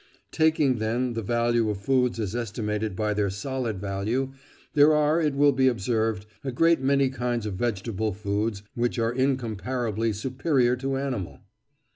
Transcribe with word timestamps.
Taking, 0.31 0.79
then, 0.79 1.13
the 1.13 1.21
value 1.21 1.69
of 1.69 1.77
foods 1.79 2.19
as 2.19 2.35
estimated 2.35 2.95
by 2.95 3.13
their 3.13 3.29
solid 3.29 3.79
value, 3.79 4.31
there 4.73 4.95
are, 4.95 5.21
it 5.21 5.35
will 5.35 5.51
be 5.51 5.67
observed, 5.67 6.25
a 6.43 6.51
great 6.51 6.81
many 6.81 7.11
kinds 7.11 7.45
of 7.45 7.53
vegetable 7.53 8.11
foods 8.11 8.63
which 8.73 8.97
are 8.97 9.13
incomparably 9.13 10.11
superior 10.11 10.75
to 10.77 10.97
animal." 10.97 11.41